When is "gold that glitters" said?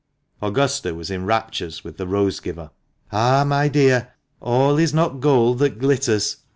5.19-6.37